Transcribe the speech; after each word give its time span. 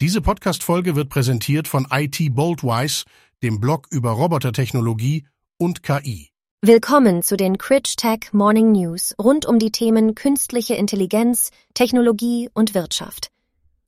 Diese 0.00 0.20
Podcast-Folge 0.20 0.94
wird 0.94 1.08
präsentiert 1.08 1.66
von 1.66 1.88
IT 1.90 2.32
Boldwise, 2.32 3.04
dem 3.42 3.58
Blog 3.58 3.88
über 3.90 4.12
Robotertechnologie 4.12 5.26
und 5.58 5.82
KI. 5.82 6.28
Willkommen 6.62 7.24
zu 7.24 7.36
den 7.36 7.58
Critch 7.58 7.96
Tech 7.96 8.32
Morning 8.32 8.70
News 8.70 9.16
rund 9.20 9.44
um 9.44 9.58
die 9.58 9.72
Themen 9.72 10.14
künstliche 10.14 10.74
Intelligenz, 10.74 11.50
Technologie 11.74 12.48
und 12.54 12.76
Wirtschaft. 12.76 13.32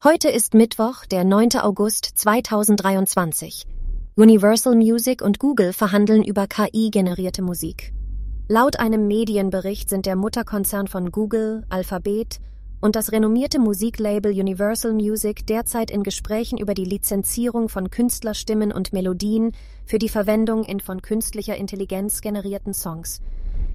Heute 0.02 0.30
ist 0.30 0.54
Mittwoch, 0.54 1.06
der 1.06 1.22
9. 1.22 1.50
August 1.60 2.10
2023. 2.16 3.66
Universal 4.16 4.74
Music 4.74 5.22
und 5.22 5.38
Google 5.38 5.72
verhandeln 5.72 6.24
über 6.24 6.48
KI-generierte 6.48 7.42
Musik. 7.42 7.92
Laut 8.48 8.80
einem 8.80 9.06
Medienbericht 9.06 9.88
sind 9.88 10.06
der 10.06 10.16
Mutterkonzern 10.16 10.88
von 10.88 11.12
Google, 11.12 11.64
Alphabet 11.68 12.40
und 12.80 12.96
das 12.96 13.12
renommierte 13.12 13.58
Musiklabel 13.58 14.32
Universal 14.32 14.92
Music 14.92 15.46
derzeit 15.46 15.90
in 15.90 16.02
Gesprächen 16.02 16.58
über 16.58 16.74
die 16.74 16.84
Lizenzierung 16.84 17.68
von 17.68 17.90
Künstlerstimmen 17.90 18.72
und 18.72 18.92
Melodien 18.92 19.52
für 19.84 19.98
die 19.98 20.08
Verwendung 20.08 20.64
in 20.64 20.80
von 20.80 21.02
künstlicher 21.02 21.56
Intelligenz 21.56 22.20
generierten 22.22 22.72
Songs. 22.72 23.20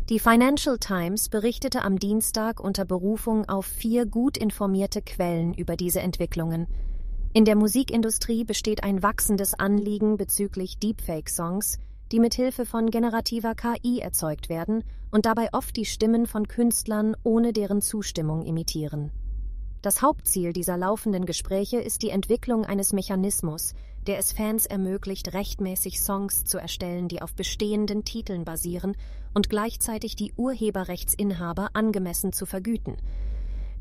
Die 0.09 0.19
Financial 0.19 0.77
Times 0.77 1.29
berichtete 1.29 1.83
am 1.83 1.99
Dienstag 1.99 2.59
unter 2.59 2.85
Berufung 2.85 3.47
auf 3.49 3.65
vier 3.65 4.05
gut 4.05 4.37
informierte 4.37 5.01
Quellen 5.01 5.53
über 5.53 5.75
diese 5.75 5.99
Entwicklungen. 5.99 6.67
In 7.33 7.43
der 7.43 7.55
Musikindustrie 7.55 8.43
besteht 8.43 8.83
ein 8.83 9.03
wachsendes 9.03 9.53
Anliegen 9.55 10.17
bezüglich 10.17 10.77
Deepfake-Songs, 10.79 11.79
die 12.11 12.19
mithilfe 12.19 12.65
von 12.65 12.89
generativer 12.91 13.55
KI 13.55 13.99
erzeugt 13.99 14.49
werden 14.49 14.83
und 15.11 15.25
dabei 15.25 15.49
oft 15.53 15.75
die 15.75 15.85
Stimmen 15.85 16.27
von 16.27 16.47
Künstlern 16.47 17.15
ohne 17.23 17.53
deren 17.53 17.81
Zustimmung 17.81 18.43
imitieren. 18.43 19.11
Das 19.81 20.01
Hauptziel 20.01 20.51
dieser 20.51 20.77
laufenden 20.77 21.25
Gespräche 21.25 21.77
ist 21.77 22.01
die 22.01 22.09
Entwicklung 22.09 22.65
eines 22.65 22.91
Mechanismus, 22.91 23.73
der 24.07 24.17
es 24.17 24.31
Fans 24.31 24.65
ermöglicht, 24.65 25.33
rechtmäßig 25.33 26.01
Songs 26.01 26.43
zu 26.43 26.57
erstellen, 26.57 27.07
die 27.07 27.21
auf 27.21 27.35
bestehenden 27.35 28.03
Titeln 28.03 28.45
basieren 28.45 28.95
und 29.33 29.49
gleichzeitig 29.49 30.15
die 30.15 30.33
Urheberrechtsinhaber 30.37 31.69
angemessen 31.73 32.33
zu 32.33 32.45
vergüten. 32.45 32.97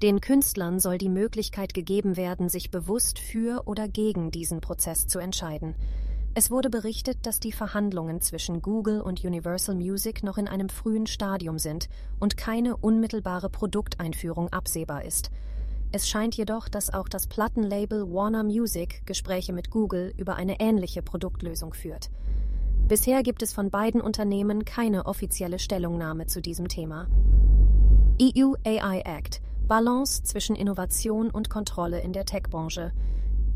Den 0.03 0.21
Künstlern 0.21 0.81
soll 0.81 0.99
die 0.99 1.09
Möglichkeit 1.09 1.73
gegeben 1.73 2.17
werden, 2.17 2.49
sich 2.49 2.71
bewusst 2.71 3.19
für 3.19 3.63
oder 3.67 3.89
gegen 3.89 4.31
diesen 4.31 4.61
Prozess 4.61 5.07
zu 5.07 5.19
entscheiden. 5.19 5.75
Es 6.37 6.51
wurde 6.51 6.69
berichtet, 6.69 7.19
dass 7.23 7.39
die 7.39 7.53
Verhandlungen 7.53 8.21
zwischen 8.21 8.61
Google 8.61 9.01
und 9.01 9.23
Universal 9.23 9.77
Music 9.77 10.25
noch 10.25 10.37
in 10.37 10.49
einem 10.49 10.69
frühen 10.69 11.07
Stadium 11.07 11.61
sind 11.61 11.89
und 12.19 12.37
keine 12.37 12.77
unmittelbare 12.77 13.49
Produkteinführung 13.49 14.53
absehbar 14.53 15.05
ist. 15.05 15.31
Es 15.93 16.09
scheint 16.09 16.35
jedoch, 16.35 16.69
dass 16.69 16.93
auch 16.93 17.09
das 17.09 17.29
Plattenlabel 17.29 18.13
Warner 18.13 18.43
Music 18.43 19.07
Gespräche 19.07 19.53
mit 19.53 19.71
Google 19.71 20.13
über 20.17 20.35
eine 20.35 20.59
ähnliche 20.59 21.03
Produktlösung 21.03 21.73
führt. 21.73 22.11
Bisher 22.89 23.23
gibt 23.23 23.45
es 23.45 23.53
von 23.53 23.71
beiden 23.71 24.01
Unternehmen 24.01 24.65
keine 24.65 25.07
offizielle 25.07 25.61
Stellungnahme 25.61 26.27
zu 26.27 26.43
diesem 26.43 26.67
Thema. 26.67 27.07
EU 28.21 28.55
AI 28.65 29.03
Act 29.05 29.41
Balance 29.69 30.25
zwischen 30.25 30.57
Innovation 30.57 31.31
und 31.31 31.49
Kontrolle 31.49 32.01
in 32.01 32.13
der 32.13 32.27
Tech-Branche. 32.27 32.93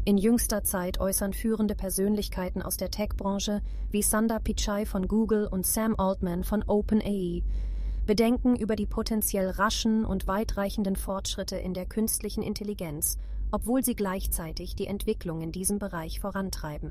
In 0.08 0.16
jüngster 0.16 0.64
Zeit 0.64 1.00
äußern 1.00 1.34
führende 1.34 1.74
Persönlichkeiten 1.74 2.62
aus 2.62 2.78
der 2.78 2.90
Tech-Branche 2.90 3.60
wie 3.90 4.00
Sundar 4.00 4.40
Pichai 4.40 4.86
von 4.86 5.06
Google 5.06 5.46
und 5.46 5.66
Sam 5.66 5.96
Altman 5.98 6.44
von 6.44 6.64
OpenAI 6.66 7.42
Bedenken 8.06 8.56
über 8.56 8.74
die 8.74 8.86
potenziell 8.86 9.50
raschen 9.50 10.06
und 10.06 10.26
weitreichenden 10.26 10.96
Fortschritte 10.96 11.56
in 11.56 11.74
der 11.74 11.84
künstlichen 11.84 12.42
Intelligenz, 12.42 13.18
obwohl 13.50 13.84
sie 13.84 13.94
gleichzeitig 13.94 14.74
die 14.74 14.86
Entwicklung 14.86 15.42
in 15.42 15.52
diesem 15.52 15.78
Bereich 15.78 16.20
vorantreiben. 16.20 16.90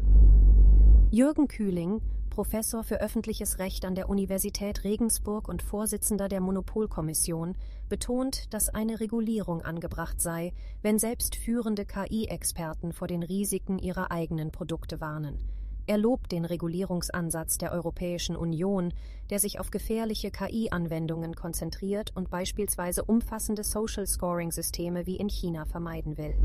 Jürgen 1.10 1.48
Kühling, 1.48 2.02
Professor 2.30 2.84
für 2.84 3.00
öffentliches 3.00 3.60
Recht 3.60 3.86
an 3.86 3.96
der 3.96 4.10
Universität 4.10 4.84
Regensburg 4.84 5.48
und 5.48 5.62
Vorsitzender 5.62 6.28
der 6.28 6.42
Monopolkommission, 6.42 7.56
betont, 7.88 8.54
dass 8.54 8.68
eine 8.68 9.00
Regulierung 9.00 9.62
angebracht 9.62 10.20
sei, 10.20 10.52
wenn 10.82 11.00
selbst 11.00 11.38
führende 11.38 11.86
KI-Experten 11.86 12.92
vor 12.92 13.08
den 13.08 13.24
Risiken 13.24 13.80
ihrer 13.80 14.12
eigenen 14.12 14.52
Produkte 14.52 15.00
warnen. 15.00 15.40
Er 15.86 15.98
lobt 15.98 16.34
den 16.34 16.44
Regulierungsansatz 16.44 17.58
der 17.58 17.72
Europäischen 17.72 18.36
Union, 18.36 18.94
der 19.30 19.40
sich 19.40 19.62
auf 19.62 19.72
gefährliche 19.72 20.30
KI-Anwendungen 20.30 21.36
konzentriert 21.36 22.12
und 22.16 22.30
beispielsweise 22.30 23.06
umfassende 23.06 23.64
Social 23.64 24.06
Scoring-Systeme 24.06 25.06
wie 25.06 25.16
in 25.16 25.30
China 25.30 25.64
vermeiden 25.64 26.18
will. 26.18 26.36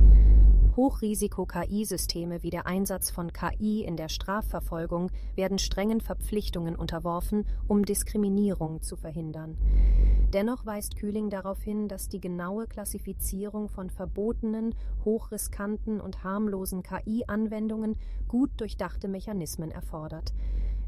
Hochrisiko-KI-Systeme 0.76 2.42
wie 2.42 2.48
der 2.48 2.66
Einsatz 2.66 3.10
von 3.10 3.32
KI 3.32 3.84
in 3.84 3.96
der 3.96 4.08
Strafverfolgung 4.08 5.10
werden 5.34 5.58
strengen 5.58 6.00
Verpflichtungen 6.00 6.76
unterworfen, 6.76 7.46
um 7.68 7.84
Diskriminierung 7.84 8.80
zu 8.80 8.96
verhindern. 8.96 9.58
Dennoch 10.32 10.64
weist 10.64 10.96
Kühling 10.96 11.28
darauf 11.28 11.62
hin, 11.62 11.88
dass 11.88 12.08
die 12.08 12.20
genaue 12.20 12.66
Klassifizierung 12.66 13.68
von 13.68 13.90
verbotenen, 13.90 14.74
hochriskanten 15.04 16.00
und 16.00 16.24
harmlosen 16.24 16.82
KI-Anwendungen 16.82 17.96
gut 18.28 18.50
durchdachte 18.56 19.08
Mechanismen 19.08 19.70
erfordert. 19.70 20.32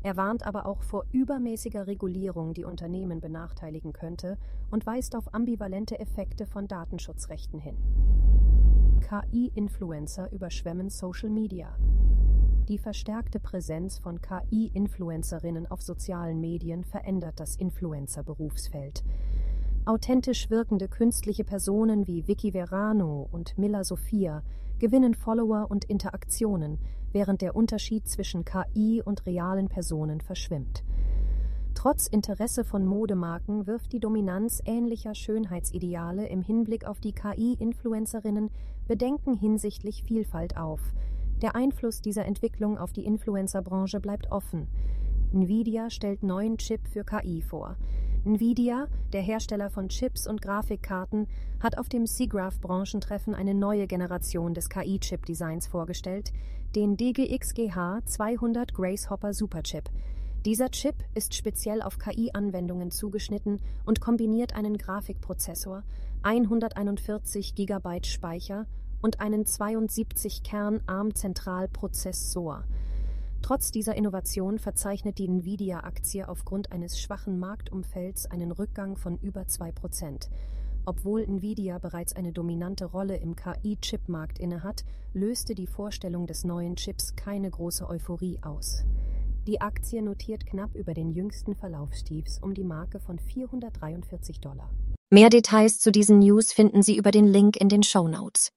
Er 0.02 0.16
warnt 0.16 0.46
aber 0.46 0.64
auch 0.64 0.82
vor 0.82 1.04
übermäßiger 1.12 1.86
Regulierung, 1.86 2.54
die 2.54 2.64
Unternehmen 2.64 3.20
benachteiligen 3.20 3.92
könnte, 3.92 4.38
und 4.70 4.86
weist 4.86 5.14
auf 5.14 5.34
ambivalente 5.34 5.98
Effekte 5.98 6.46
von 6.46 6.68
Datenschutzrechten 6.68 7.58
hin. 7.58 7.76
KI-Influencer 9.04 10.32
überschwemmen 10.32 10.88
Social 10.88 11.28
Media. 11.28 11.76
Die 12.68 12.78
verstärkte 12.78 13.38
Präsenz 13.38 13.98
von 13.98 14.22
KI-Influencerinnen 14.22 15.70
auf 15.70 15.82
sozialen 15.82 16.40
Medien 16.40 16.84
verändert 16.84 17.38
das 17.38 17.56
Influencer-Berufsfeld. 17.56 19.04
Authentisch 19.84 20.48
wirkende 20.48 20.88
künstliche 20.88 21.44
Personen 21.44 22.06
wie 22.06 22.26
Vicky 22.26 22.52
Verano 22.52 23.28
und 23.30 23.58
Milla 23.58 23.84
Sophia 23.84 24.42
gewinnen 24.78 25.12
Follower 25.12 25.66
und 25.70 25.84
Interaktionen, 25.84 26.78
während 27.12 27.42
der 27.42 27.54
Unterschied 27.54 28.08
zwischen 28.08 28.46
KI 28.46 29.02
und 29.04 29.26
realen 29.26 29.68
Personen 29.68 30.22
verschwimmt. 30.22 30.82
Trotz 31.84 32.06
Interesse 32.06 32.64
von 32.64 32.86
Modemarken 32.86 33.66
wirft 33.66 33.92
die 33.92 34.00
Dominanz 34.00 34.62
ähnlicher 34.64 35.14
Schönheitsideale 35.14 36.26
im 36.26 36.40
Hinblick 36.40 36.86
auf 36.86 36.98
die 36.98 37.12
KI-Influencerinnen 37.12 38.48
Bedenken 38.88 39.34
hinsichtlich 39.34 40.02
Vielfalt 40.02 40.56
auf. 40.56 40.80
Der 41.42 41.54
Einfluss 41.54 42.00
dieser 42.00 42.24
Entwicklung 42.24 42.78
auf 42.78 42.94
die 42.94 43.04
Influencerbranche 43.04 44.00
bleibt 44.00 44.32
offen. 44.32 44.66
Nvidia 45.34 45.90
stellt 45.90 46.22
neuen 46.22 46.56
Chip 46.56 46.88
für 46.88 47.04
KI 47.04 47.42
vor. 47.42 47.76
Nvidia, 48.24 48.88
der 49.12 49.20
Hersteller 49.20 49.68
von 49.68 49.90
Chips 49.90 50.26
und 50.26 50.40
Grafikkarten, 50.40 51.26
hat 51.60 51.76
auf 51.76 51.90
dem 51.90 52.06
SIGGRAPH 52.06 52.62
Branchentreffen 52.62 53.34
eine 53.34 53.52
neue 53.52 53.86
Generation 53.86 54.54
des 54.54 54.70
KI-Chip-Designs 54.70 55.66
vorgestellt, 55.66 56.32
den 56.74 56.96
DGX-GH 56.96 58.06
200 58.06 58.72
Grace 58.72 59.10
Hopper 59.10 59.34
Superchip. 59.34 59.90
Dieser 60.44 60.70
Chip 60.70 60.96
ist 61.14 61.32
speziell 61.32 61.80
auf 61.80 61.98
KI-Anwendungen 61.98 62.90
zugeschnitten 62.90 63.60
und 63.86 64.02
kombiniert 64.02 64.54
einen 64.54 64.76
Grafikprozessor, 64.76 65.84
141 66.22 67.54
GB 67.54 68.04
Speicher 68.04 68.66
und 69.00 69.20
einen 69.20 69.46
72 69.46 70.42
Kern 70.42 70.82
ARM-Zentralprozessor. 70.86 72.64
Trotz 73.40 73.70
dieser 73.70 73.94
Innovation 73.94 74.58
verzeichnet 74.58 75.16
die 75.16 75.28
Nvidia-Aktie 75.28 76.28
aufgrund 76.28 76.72
eines 76.72 77.00
schwachen 77.00 77.38
Marktumfelds 77.38 78.26
einen 78.26 78.52
Rückgang 78.52 78.98
von 78.98 79.16
über 79.16 79.46
2 79.46 79.72
Prozent. 79.72 80.28
Obwohl 80.84 81.22
Nvidia 81.22 81.78
bereits 81.78 82.14
eine 82.14 82.32
dominante 82.32 82.84
Rolle 82.84 83.16
im 83.16 83.34
KI-Chipmarkt 83.34 84.38
innehat, 84.38 84.84
löste 85.14 85.54
die 85.54 85.66
Vorstellung 85.66 86.26
des 86.26 86.44
neuen 86.44 86.76
Chips 86.76 87.16
keine 87.16 87.50
große 87.50 87.88
Euphorie 87.88 88.40
aus. 88.42 88.84
Die 89.46 89.60
Aktie 89.60 90.00
notiert 90.00 90.46
knapp 90.46 90.74
über 90.74 90.94
den 90.94 91.10
jüngsten 91.10 91.54
Verlaufstiefs 91.54 92.38
um 92.42 92.54
die 92.54 92.64
Marke 92.64 92.98
von 92.98 93.18
443 93.18 94.40
Dollar. 94.40 94.70
Mehr 95.10 95.28
Details 95.28 95.80
zu 95.80 95.92
diesen 95.92 96.20
News 96.20 96.50
finden 96.50 96.82
Sie 96.82 96.96
über 96.96 97.10
den 97.10 97.26
Link 97.26 97.58
in 97.58 97.68
den 97.68 97.82
Show 97.82 98.08
Notes. 98.08 98.52